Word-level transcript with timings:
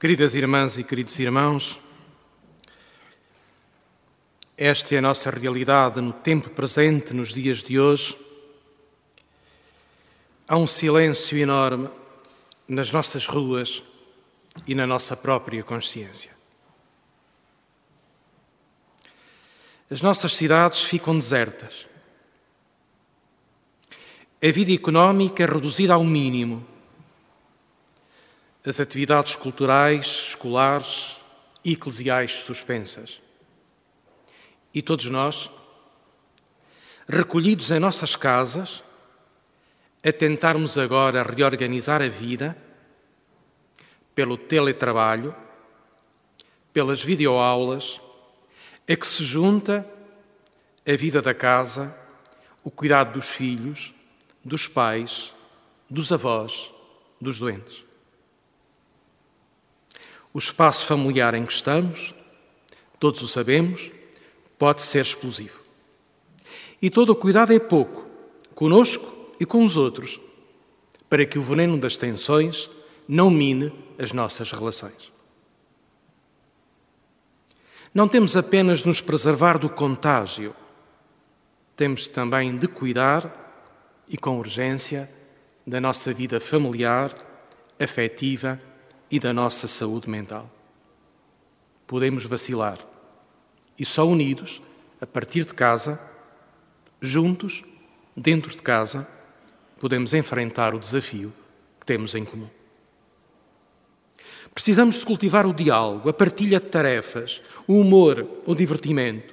Queridas 0.00 0.36
irmãs 0.36 0.78
e 0.78 0.84
queridos 0.84 1.18
irmãos, 1.18 1.76
esta 4.56 4.94
é 4.94 4.98
a 4.98 5.02
nossa 5.02 5.28
realidade 5.28 6.00
no 6.00 6.12
tempo 6.12 6.50
presente, 6.50 7.12
nos 7.12 7.34
dias 7.34 7.64
de 7.64 7.80
hoje. 7.80 8.16
Há 10.46 10.56
um 10.56 10.68
silêncio 10.68 11.36
enorme 11.36 11.88
nas 12.68 12.92
nossas 12.92 13.26
ruas 13.26 13.82
e 14.68 14.72
na 14.72 14.86
nossa 14.86 15.16
própria 15.16 15.64
consciência. 15.64 16.30
As 19.90 20.00
nossas 20.00 20.32
cidades 20.36 20.84
ficam 20.84 21.18
desertas. 21.18 21.88
A 24.40 24.52
vida 24.52 24.72
económica 24.72 25.42
é 25.42 25.46
reduzida 25.46 25.94
ao 25.94 26.04
mínimo 26.04 26.77
as 28.68 28.80
atividades 28.80 29.34
culturais, 29.34 30.04
escolares 30.28 31.16
e 31.64 31.72
eclesiais 31.72 32.32
suspensas. 32.32 33.20
E 34.74 34.82
todos 34.82 35.06
nós, 35.06 35.50
recolhidos 37.08 37.70
em 37.70 37.78
nossas 37.78 38.14
casas, 38.14 38.82
a 40.04 40.12
tentarmos 40.12 40.76
agora 40.76 41.22
reorganizar 41.22 42.02
a 42.02 42.08
vida 42.08 42.56
pelo 44.14 44.36
teletrabalho, 44.36 45.34
pelas 46.72 47.02
videoaulas, 47.02 48.00
a 48.88 48.94
que 48.94 49.06
se 49.06 49.24
junta 49.24 49.88
a 50.86 50.96
vida 50.96 51.22
da 51.22 51.32
casa, 51.32 51.96
o 52.62 52.70
cuidado 52.70 53.14
dos 53.14 53.30
filhos, 53.30 53.94
dos 54.44 54.68
pais, 54.68 55.34
dos 55.88 56.12
avós, 56.12 56.70
dos 57.20 57.38
doentes. 57.38 57.87
O 60.38 60.40
espaço 60.40 60.86
familiar 60.86 61.34
em 61.34 61.44
que 61.44 61.52
estamos, 61.52 62.14
todos 63.00 63.20
o 63.22 63.26
sabemos, 63.26 63.90
pode 64.56 64.82
ser 64.82 65.02
explosivo. 65.02 65.60
E 66.80 66.88
todo 66.88 67.10
o 67.10 67.16
cuidado 67.16 67.52
é 67.52 67.58
pouco, 67.58 68.08
conosco 68.54 69.34
e 69.40 69.44
com 69.44 69.64
os 69.64 69.76
outros, 69.76 70.20
para 71.10 71.26
que 71.26 71.40
o 71.40 71.42
veneno 71.42 71.76
das 71.76 71.96
tensões 71.96 72.70
não 73.08 73.32
mine 73.32 73.72
as 73.98 74.12
nossas 74.12 74.52
relações. 74.52 75.12
Não 77.92 78.06
temos 78.06 78.36
apenas 78.36 78.82
de 78.82 78.86
nos 78.86 79.00
preservar 79.00 79.58
do 79.58 79.68
contágio, 79.68 80.54
temos 81.74 82.06
também 82.06 82.56
de 82.56 82.68
cuidar, 82.68 84.06
e 84.08 84.16
com 84.16 84.38
urgência, 84.38 85.10
da 85.66 85.80
nossa 85.80 86.14
vida 86.14 86.38
familiar, 86.38 87.12
afetiva 87.80 88.67
e 89.10 89.18
da 89.18 89.32
nossa 89.32 89.66
saúde 89.66 90.08
mental. 90.08 90.48
Podemos 91.86 92.24
vacilar 92.24 92.78
e 93.78 93.84
só 93.84 94.06
unidos, 94.06 94.60
a 95.00 95.06
partir 95.06 95.44
de 95.44 95.54
casa, 95.54 96.00
juntos, 97.00 97.62
dentro 98.16 98.50
de 98.50 98.60
casa, 98.60 99.06
podemos 99.78 100.12
enfrentar 100.12 100.74
o 100.74 100.80
desafio 100.80 101.32
que 101.78 101.86
temos 101.86 102.14
em 102.14 102.24
comum. 102.24 102.48
Precisamos 104.52 104.98
de 104.98 105.06
cultivar 105.06 105.46
o 105.46 105.54
diálogo, 105.54 106.08
a 106.08 106.12
partilha 106.12 106.58
de 106.58 106.66
tarefas, 106.66 107.40
o 107.66 107.74
humor, 107.74 108.28
o 108.44 108.54
divertimento. 108.56 109.32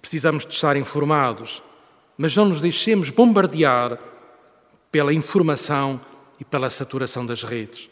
Precisamos 0.00 0.46
de 0.46 0.54
estar 0.54 0.76
informados, 0.76 1.62
mas 2.16 2.34
não 2.34 2.46
nos 2.46 2.60
deixemos 2.60 3.10
bombardear 3.10 3.98
pela 4.90 5.12
informação 5.12 6.00
e 6.40 6.44
pela 6.44 6.70
saturação 6.70 7.26
das 7.26 7.42
redes. 7.42 7.90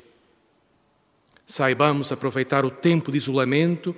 Saibamos 1.51 2.13
aproveitar 2.13 2.65
o 2.65 2.71
tempo 2.71 3.11
de 3.11 3.19
isolamento 3.19 3.93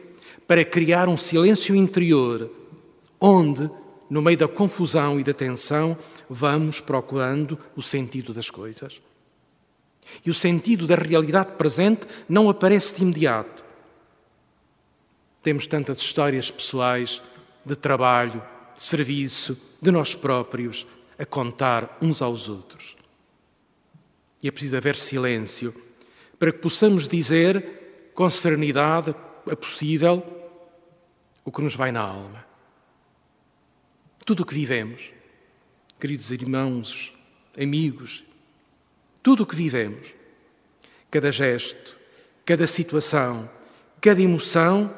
para 0.47 0.64
criar 0.64 1.06
um 1.06 1.19
silêncio 1.19 1.77
interior, 1.77 2.50
onde, 3.20 3.70
no 4.08 4.23
meio 4.23 4.39
da 4.39 4.48
confusão 4.48 5.20
e 5.20 5.23
da 5.23 5.35
tensão, 5.35 5.95
vamos 6.30 6.80
procurando 6.80 7.58
o 7.77 7.83
sentido 7.83 8.33
das 8.33 8.48
coisas. 8.48 9.02
E 10.24 10.30
o 10.30 10.35
sentido 10.35 10.86
da 10.86 10.95
realidade 10.95 11.52
presente 11.52 12.07
não 12.27 12.48
aparece 12.48 12.96
de 12.96 13.02
imediato. 13.02 13.63
Temos 15.42 15.67
tantas 15.67 15.98
histórias 15.98 16.51
pessoais 16.51 17.20
de 17.67 17.77
trabalho, 17.77 18.42
de 18.74 18.83
serviço, 18.83 19.61
de 19.79 19.90
nós 19.90 20.14
próprios 20.14 20.86
a 21.19 21.27
contar 21.27 21.98
uns 22.01 22.23
aos 22.23 22.48
outros. 22.48 22.96
E 24.42 24.48
é 24.48 24.51
preciso 24.51 24.79
haver 24.79 24.96
silêncio 24.96 25.92
para 26.42 26.51
que 26.51 26.58
possamos 26.58 27.07
dizer 27.07 28.11
com 28.14 28.29
serenidade 28.29 29.14
a 29.48 29.55
possível 29.55 30.20
o 31.45 31.53
que 31.53 31.63
nos 31.63 31.77
vai 31.77 31.92
na 31.92 32.01
alma. 32.01 32.45
Tudo 34.27 34.42
o 34.42 34.45
que 34.45 34.52
vivemos, 34.52 35.14
queridos 36.01 36.33
irmãos, 36.33 37.14
amigos, 37.57 38.25
tudo 39.23 39.45
o 39.45 39.47
que 39.47 39.55
vivemos, 39.55 40.17
cada 41.13 41.31
gesto, 41.31 41.97
cada 42.45 42.67
situação, 42.67 43.48
cada 44.01 44.20
emoção, 44.20 44.92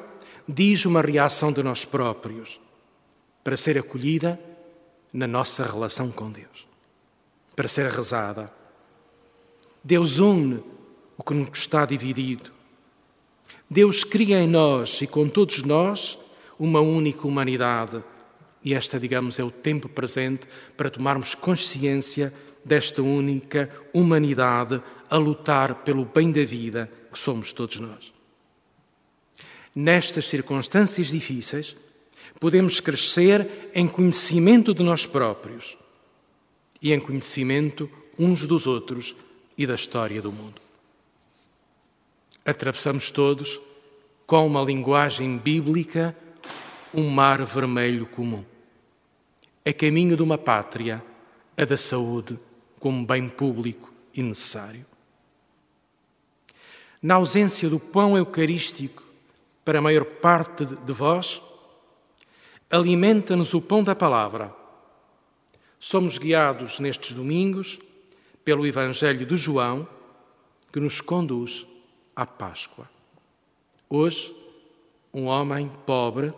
diz 0.49 0.83
uma 0.83 1.03
reação 1.03 1.51
de 1.51 1.61
nós 1.61 1.85
próprios 1.85 2.59
para 3.43 3.55
ser 3.55 3.77
acolhida 3.77 4.39
na 5.13 5.27
nossa 5.27 5.63
relação 5.63 6.11
com 6.11 6.31
Deus, 6.31 6.67
para 7.55 7.67
ser 7.67 7.91
rezada. 7.91 8.51
Deus 9.83 10.17
une 10.17 10.73
o 11.17 11.23
que 11.23 11.33
nos 11.33 11.57
está 11.57 11.85
dividido. 11.85 12.51
Deus 13.69 14.03
cria 14.03 14.39
em 14.39 14.47
nós 14.47 15.01
e 15.01 15.07
com 15.07 15.27
todos 15.27 15.63
nós 15.63 16.17
uma 16.59 16.79
única 16.79 17.27
humanidade. 17.27 18.03
E 18.63 18.73
esta, 18.73 18.99
digamos, 18.99 19.39
é 19.39 19.43
o 19.43 19.51
tempo 19.51 19.87
presente 19.89 20.47
para 20.75 20.89
tomarmos 20.89 21.35
consciência 21.35 22.33
desta 22.63 23.01
única 23.01 23.69
humanidade 23.93 24.81
a 25.09 25.17
lutar 25.17 25.83
pelo 25.83 26.05
bem 26.05 26.31
da 26.31 26.43
vida 26.43 26.89
que 27.11 27.19
somos 27.19 27.53
todos 27.53 27.79
nós. 27.79 28.13
Nestas 29.73 30.27
circunstâncias 30.27 31.07
difíceis, 31.07 31.75
podemos 32.39 32.79
crescer 32.79 33.69
em 33.73 33.87
conhecimento 33.87 34.73
de 34.73 34.83
nós 34.83 35.05
próprios 35.05 35.77
e 36.81 36.93
em 36.93 36.99
conhecimento 36.99 37.89
uns 38.17 38.45
dos 38.45 38.65
outros 38.67 39.15
e 39.57 39.67
da 39.67 39.75
história 39.75 40.21
do 40.21 40.31
mundo 40.31 40.64
atravessamos 42.45 43.09
todos, 43.09 43.59
com 44.27 44.45
uma 44.45 44.61
linguagem 44.61 45.37
bíblica, 45.37 46.15
um 46.93 47.09
mar 47.09 47.43
vermelho 47.43 48.05
comum. 48.05 48.45
É 49.63 49.73
caminho 49.73 50.15
de 50.15 50.21
uma 50.21 50.37
pátria, 50.37 51.03
a 51.57 51.65
da 51.65 51.77
saúde, 51.77 52.39
como 52.79 53.03
bem 53.03 53.27
público 53.27 53.91
e 54.13 54.21
necessário. 54.21 54.85
Na 57.01 57.15
ausência 57.15 57.67
do 57.67 57.79
pão 57.79 58.15
eucarístico 58.15 59.03
para 59.63 59.79
a 59.79 59.81
maior 59.81 60.05
parte 60.05 60.65
de 60.65 60.93
vós, 60.93 61.41
alimenta-nos 62.69 63.53
o 63.55 63.61
pão 63.61 63.83
da 63.83 63.95
palavra. 63.95 64.53
Somos 65.79 66.19
guiados 66.19 66.79
nestes 66.79 67.13
domingos 67.13 67.79
pelo 68.43 68.67
Evangelho 68.67 69.25
de 69.25 69.35
João, 69.35 69.87
que 70.71 70.79
nos 70.79 71.01
conduz 71.01 71.65
à 72.15 72.25
Páscoa. 72.25 72.89
Hoje, 73.89 74.35
um 75.13 75.25
homem 75.25 75.69
pobre, 75.85 76.33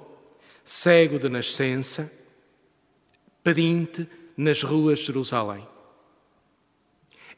cego 0.64 1.20
de 1.20 1.30
nascença, 1.30 2.12
pedinte 3.44 4.08
nas 4.36 4.64
ruas 4.64 5.00
de 5.00 5.06
Jerusalém. 5.06 5.68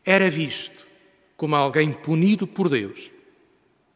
Era 0.05 0.29
visto 0.29 0.88
como 1.38 1.55
alguém 1.55 1.94
punido 1.94 2.47
por 2.47 2.69
Deus. 2.69 3.11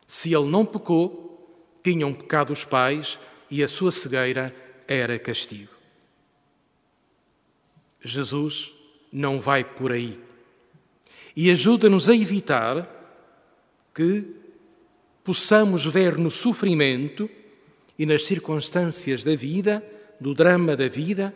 Se 0.06 0.34
ele 0.34 0.48
não 0.48 0.66
pecou, 0.66 1.80
tinham 1.84 2.14
pecado 2.14 2.54
os 2.54 2.64
pais 2.64 3.20
e 3.50 3.64
a 3.64 3.68
sua 3.68 3.92
cegueira 3.92 4.56
era 4.88 5.18
castigo. 5.20 5.74
Jesus 8.02 8.74
não 9.12 9.40
vai 9.40 9.64
por 9.64 9.92
aí 9.92 10.20
e 11.36 11.50
ajuda-nos 11.52 12.08
a 12.08 12.16
evitar 12.16 13.03
que 13.94 14.26
possamos 15.24 15.86
ver 15.86 16.18
no 16.18 16.32
sofrimento 16.32 17.30
e 17.98 18.06
nas 18.06 18.26
circunstâncias 18.26 19.24
da 19.24 19.36
vida, 19.36 19.84
do 20.20 20.34
drama 20.34 20.76
da 20.76 20.88
vida, 20.88 21.34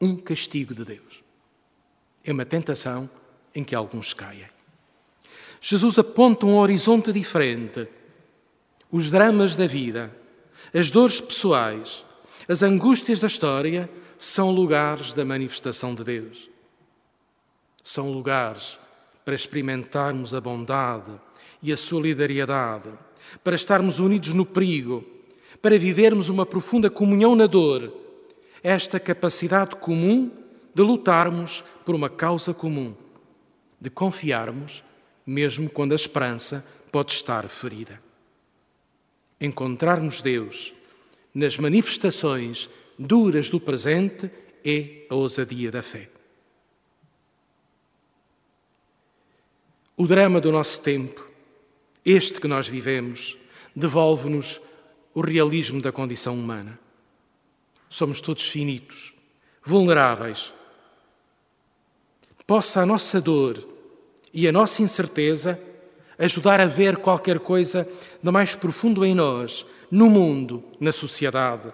um 0.00 0.16
castigo 0.16 0.74
de 0.74 0.84
Deus. 0.84 1.22
É 2.24 2.32
uma 2.32 2.44
tentação 2.44 3.08
em 3.54 3.62
que 3.62 3.74
alguns 3.74 4.12
caem. 4.12 4.46
Jesus 5.60 5.98
aponta 5.98 6.44
um 6.44 6.56
horizonte 6.56 7.12
diferente. 7.12 7.88
Os 8.90 9.10
dramas 9.10 9.56
da 9.56 9.66
vida, 9.66 10.14
as 10.74 10.90
dores 10.90 11.20
pessoais, 11.20 12.04
as 12.48 12.62
angústias 12.62 13.18
da 13.18 13.26
história 13.26 13.88
são 14.18 14.50
lugares 14.50 15.12
da 15.12 15.24
manifestação 15.24 15.94
de 15.94 16.04
Deus. 16.04 16.50
São 17.82 18.10
lugares 18.10 18.78
para 19.24 19.34
experimentarmos 19.34 20.34
a 20.34 20.40
bondade 20.40 21.18
e 21.64 21.72
a 21.72 21.78
solidariedade, 21.78 22.90
para 23.42 23.56
estarmos 23.56 23.98
unidos 23.98 24.34
no 24.34 24.44
perigo, 24.44 25.02
para 25.62 25.78
vivermos 25.78 26.28
uma 26.28 26.44
profunda 26.44 26.90
comunhão 26.90 27.34
na 27.34 27.46
dor, 27.46 27.90
esta 28.62 29.00
capacidade 29.00 29.76
comum 29.76 30.30
de 30.74 30.82
lutarmos 30.82 31.64
por 31.82 31.94
uma 31.94 32.10
causa 32.10 32.52
comum, 32.52 32.94
de 33.80 33.88
confiarmos, 33.88 34.84
mesmo 35.26 35.70
quando 35.70 35.92
a 35.92 35.96
esperança 35.96 36.66
pode 36.92 37.12
estar 37.12 37.48
ferida. 37.48 37.98
Encontrarmos 39.40 40.20
Deus 40.20 40.74
nas 41.34 41.56
manifestações 41.56 42.68
duras 42.98 43.48
do 43.48 43.58
presente 43.58 44.30
é 44.62 45.06
a 45.08 45.14
ousadia 45.14 45.70
da 45.70 45.82
fé. 45.82 46.10
O 49.96 50.06
drama 50.06 50.42
do 50.42 50.52
nosso 50.52 50.82
tempo, 50.82 51.23
este 52.04 52.40
que 52.40 52.48
nós 52.48 52.68
vivemos, 52.68 53.38
devolve-nos 53.74 54.60
o 55.14 55.20
realismo 55.20 55.80
da 55.80 55.92
condição 55.92 56.34
humana. 56.34 56.78
Somos 57.88 58.20
todos 58.20 58.48
finitos, 58.48 59.14
vulneráveis. 59.64 60.52
Possa 62.46 62.82
a 62.82 62.86
nossa 62.86 63.20
dor 63.20 63.66
e 64.32 64.46
a 64.46 64.52
nossa 64.52 64.82
incerteza 64.82 65.58
ajudar 66.18 66.60
a 66.60 66.66
ver 66.66 66.98
qualquer 66.98 67.38
coisa 67.38 67.88
de 68.22 68.30
mais 68.30 68.54
profundo 68.54 69.04
em 69.04 69.14
nós, 69.14 69.64
no 69.90 70.10
mundo, 70.10 70.64
na 70.78 70.92
sociedade, 70.92 71.72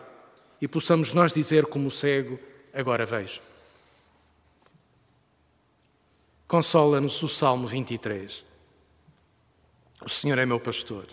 e 0.61 0.69
possamos 0.69 1.13
nós 1.13 1.33
dizer, 1.33 1.67
como 1.67 1.91
cego, 1.91 2.39
agora 2.73 3.07
vejo. 3.07 3.41
Consola-nos 6.47 7.23
o 7.23 7.29
Salmo 7.29 7.67
23. 7.67 8.50
O 10.01 10.09
Senhor 10.09 10.39
é 10.39 10.47
meu 10.47 10.59
pastor. 10.59 11.07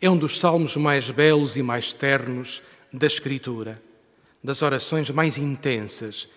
É 0.00 0.10
um 0.10 0.16
dos 0.16 0.38
salmos 0.38 0.76
mais 0.76 1.10
belos 1.10 1.56
e 1.56 1.62
mais 1.62 1.92
ternos 1.92 2.62
da 2.92 3.06
Escritura, 3.06 3.82
das 4.42 4.62
orações 4.62 5.10
mais 5.10 5.38
intensas 5.38 6.28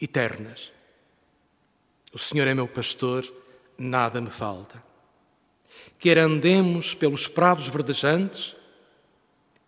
e 0.00 0.06
ternas. 0.06 0.72
O 2.12 2.18
Senhor 2.18 2.46
é 2.46 2.54
meu 2.54 2.68
pastor, 2.68 3.24
nada 3.78 4.20
me 4.20 4.30
falta. 4.30 4.82
Quer 5.98 6.18
andemos 6.18 6.94
pelos 6.94 7.28
prados 7.28 7.68
verdejantes, 7.68 8.56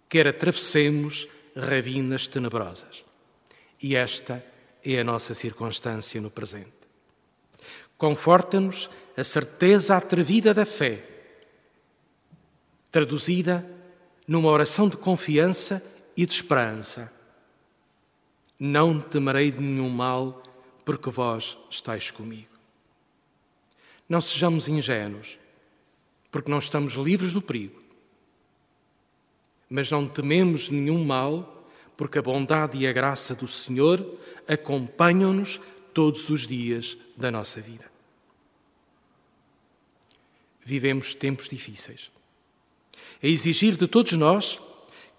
quer 0.08 0.26
atravessemos 0.26 1.28
ravinas 1.56 2.26
tenebrosas. 2.26 3.04
E 3.82 3.96
esta 3.96 4.44
é 4.84 5.00
a 5.00 5.04
nossa 5.04 5.34
circunstância 5.34 6.20
no 6.20 6.30
presente. 6.30 6.81
Conforta-nos 8.02 8.90
a 9.16 9.22
certeza 9.22 9.96
atrevida 9.96 10.52
da 10.52 10.66
fé, 10.66 11.04
traduzida 12.90 13.64
numa 14.26 14.50
oração 14.50 14.88
de 14.88 14.96
confiança 14.96 15.80
e 16.16 16.26
de 16.26 16.34
esperança. 16.34 17.12
Não 18.58 19.00
temerei 19.00 19.52
de 19.52 19.60
nenhum 19.60 19.88
mal, 19.88 20.42
porque 20.84 21.10
vós 21.10 21.56
estáis 21.70 22.10
comigo. 22.10 22.48
Não 24.08 24.20
sejamos 24.20 24.66
ingênuos, 24.66 25.38
porque 26.28 26.50
não 26.50 26.58
estamos 26.58 26.94
livres 26.94 27.32
do 27.32 27.40
perigo. 27.40 27.80
Mas 29.70 29.88
não 29.92 30.08
tememos 30.08 30.70
nenhum 30.70 31.04
mal, 31.04 31.68
porque 31.96 32.18
a 32.18 32.22
bondade 32.22 32.76
e 32.78 32.84
a 32.84 32.92
graça 32.92 33.32
do 33.32 33.46
Senhor 33.46 34.04
acompanham-nos 34.48 35.60
todos 35.92 36.28
os 36.30 36.46
dias 36.46 36.96
da 37.16 37.30
nossa 37.30 37.60
vida 37.60 37.92
vivemos 40.64 41.14
tempos 41.14 41.48
difíceis. 41.48 42.10
A 43.22 43.26
exigir 43.26 43.76
de 43.76 43.86
todos 43.86 44.12
nós 44.12 44.60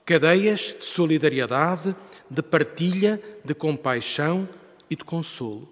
cadeias 0.05 0.75
de 0.79 0.85
solidariedade, 0.85 1.95
de 2.29 2.41
partilha, 2.41 3.21
de 3.43 3.53
compaixão 3.53 4.47
e 4.89 4.95
de 4.95 5.03
consolo. 5.03 5.69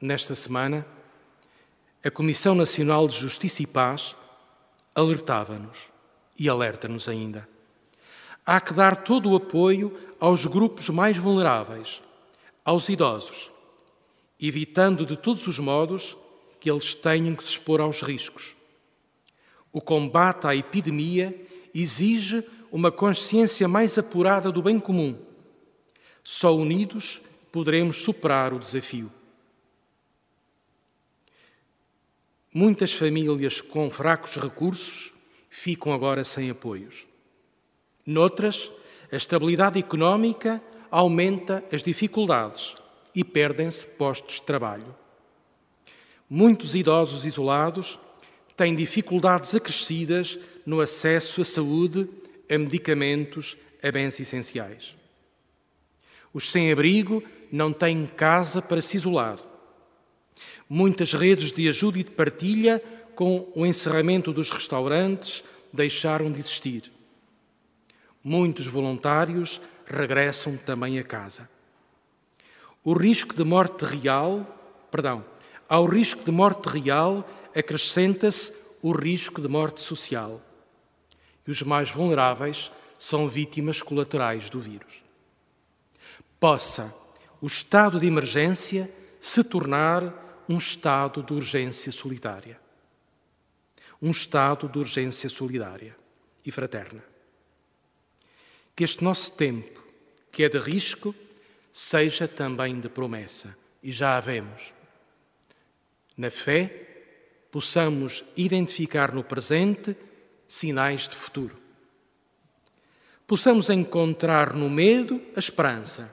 Nesta 0.00 0.34
semana, 0.34 0.86
a 2.04 2.10
Comissão 2.10 2.54
Nacional 2.54 3.06
de 3.06 3.16
Justiça 3.16 3.62
e 3.62 3.66
Paz 3.66 4.16
alertava-nos 4.94 5.78
e 6.38 6.48
alerta-nos 6.48 7.08
ainda. 7.08 7.48
Há 8.44 8.60
que 8.60 8.74
dar 8.74 8.96
todo 8.96 9.30
o 9.30 9.36
apoio 9.36 9.96
aos 10.18 10.46
grupos 10.46 10.88
mais 10.88 11.16
vulneráveis, 11.16 12.02
aos 12.64 12.88
idosos, 12.88 13.50
evitando 14.40 15.04
de 15.04 15.16
todos 15.16 15.46
os 15.46 15.58
modos 15.58 16.16
que 16.60 16.70
eles 16.70 16.94
tenham 16.94 17.34
que 17.34 17.42
se 17.42 17.50
expor 17.50 17.80
aos 17.80 18.02
riscos. 18.02 18.54
O 19.72 19.80
combate 19.80 20.46
à 20.46 20.54
epidemia 20.54 21.34
exige 21.74 22.44
uma 22.70 22.92
consciência 22.92 23.66
mais 23.66 23.98
apurada 23.98 24.52
do 24.52 24.62
bem 24.62 24.78
comum. 24.78 25.18
Só 26.22 26.54
unidos 26.54 27.20
poderemos 27.50 28.02
superar 28.02 28.52
o 28.52 28.58
desafio. 28.58 29.12
Muitas 32.54 32.92
famílias 32.92 33.60
com 33.60 33.90
fracos 33.90 34.36
recursos 34.36 35.12
ficam 35.48 35.92
agora 35.92 36.24
sem 36.24 36.50
apoios. 36.50 37.06
Noutras, 38.04 38.70
a 39.10 39.16
estabilidade 39.16 39.78
económica 39.78 40.62
aumenta 40.92 41.64
as 41.72 41.82
dificuldades 41.82 42.76
e 43.14 43.24
perdem-se 43.24 43.86
postos 43.86 44.34
de 44.34 44.42
trabalho. 44.42 44.94
Muitos 46.28 46.74
idosos 46.74 47.24
isolados 47.24 47.98
têm 48.54 48.74
dificuldades 48.74 49.54
acrescidas 49.54 50.38
no 50.66 50.82
acesso 50.82 51.40
à 51.40 51.44
saúde, 51.46 52.08
a 52.50 52.58
medicamentos, 52.58 53.56
a 53.82 53.90
bens 53.90 54.20
essenciais. 54.20 54.94
Os 56.32 56.50
sem-abrigo 56.50 57.22
não 57.50 57.72
têm 57.72 58.06
casa 58.06 58.60
para 58.60 58.82
se 58.82 58.98
isolar. 58.98 59.38
Muitas 60.68 61.14
redes 61.14 61.52
de 61.52 61.68
ajuda 61.68 61.98
e 61.98 62.04
de 62.04 62.10
partilha, 62.10 62.82
com 63.14 63.50
o 63.54 63.64
encerramento 63.64 64.32
dos 64.32 64.50
restaurantes, 64.50 65.42
deixaram 65.72 66.30
de 66.30 66.38
existir. 66.38 66.92
Muitos 68.22 68.66
voluntários 68.66 69.60
regressam 69.92 70.56
também 70.56 70.98
a 70.98 71.04
casa. 71.04 71.48
O 72.84 72.94
risco 72.94 73.34
de 73.34 73.44
morte 73.44 73.84
real, 73.84 74.44
perdão, 74.90 75.24
ao 75.68 75.86
risco 75.86 76.24
de 76.24 76.30
morte 76.30 76.66
real 76.66 77.28
acrescenta-se 77.54 78.52
o 78.82 78.92
risco 78.92 79.40
de 79.40 79.48
morte 79.48 79.80
social. 79.80 80.40
E 81.46 81.50
os 81.50 81.62
mais 81.62 81.90
vulneráveis 81.90 82.72
são 82.98 83.28
vítimas 83.28 83.82
colaterais 83.82 84.50
do 84.50 84.60
vírus. 84.60 85.02
Possa 86.38 86.92
o 87.40 87.46
estado 87.46 87.98
de 87.98 88.06
emergência 88.06 88.92
se 89.20 89.42
tornar 89.44 90.44
um 90.48 90.58
estado 90.58 91.22
de 91.22 91.32
urgência 91.32 91.90
solidária. 91.92 92.60
Um 94.00 94.10
estado 94.10 94.68
de 94.68 94.78
urgência 94.78 95.28
solidária 95.28 95.96
e 96.44 96.50
fraterna. 96.50 97.02
Que 98.74 98.84
este 98.84 99.04
nosso 99.04 99.32
tempo, 99.32 99.81
que 100.32 100.42
é 100.42 100.48
de 100.48 100.58
risco, 100.58 101.14
seja 101.72 102.26
também 102.26 102.80
de 102.80 102.88
promessa. 102.88 103.56
E 103.82 103.92
já 103.92 104.16
a 104.16 104.20
vemos 104.20 104.72
na 106.16 106.30
fé, 106.30 106.70
possamos 107.50 108.24
identificar 108.36 109.12
no 109.12 109.24
presente 109.24 109.96
sinais 110.46 111.08
de 111.08 111.16
futuro. 111.16 111.56
Possamos 113.26 113.70
encontrar 113.70 114.54
no 114.54 114.68
medo 114.68 115.20
a 115.34 115.38
esperança, 115.38 116.12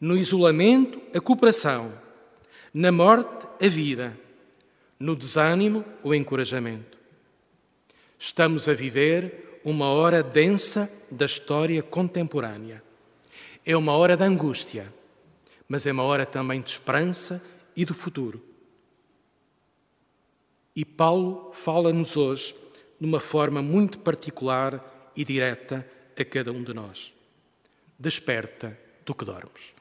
no 0.00 0.16
isolamento 0.16 1.00
a 1.14 1.20
cooperação, 1.20 1.92
na 2.72 2.90
morte 2.90 3.46
a 3.64 3.68
vida, 3.68 4.18
no 4.98 5.14
desânimo 5.14 5.84
o 6.02 6.14
encorajamento. 6.14 6.98
Estamos 8.18 8.68
a 8.68 8.74
viver 8.74 9.60
uma 9.64 9.90
hora 9.90 10.22
densa 10.22 10.90
da 11.10 11.26
história 11.26 11.82
contemporânea. 11.82 12.82
É 13.64 13.76
uma 13.76 13.92
hora 13.92 14.16
de 14.16 14.24
angústia, 14.24 14.92
mas 15.68 15.86
é 15.86 15.92
uma 15.92 16.02
hora 16.02 16.24
também 16.24 16.60
de 16.60 16.70
esperança 16.70 17.42
e 17.76 17.84
do 17.84 17.94
futuro. 17.94 18.42
E 20.74 20.84
Paulo 20.84 21.52
fala-nos 21.52 22.16
hoje 22.16 22.54
de 22.98 23.06
uma 23.06 23.20
forma 23.20 23.62
muito 23.62 23.98
particular 23.98 25.12
e 25.16 25.24
direta 25.24 25.86
a 26.18 26.24
cada 26.24 26.52
um 26.52 26.62
de 26.62 26.72
nós. 26.72 27.12
Desperta 27.98 28.78
do 29.04 29.14
que 29.14 29.24
dormes. 29.24 29.79